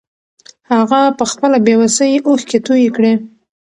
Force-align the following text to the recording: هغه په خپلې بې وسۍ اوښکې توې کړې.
هغه 0.73 1.01
په 1.17 1.25
خپلې 1.31 1.57
بې 1.65 1.75
وسۍ 1.81 2.13
اوښکې 2.27 2.59
توې 2.65 2.87
کړې. 2.95 3.13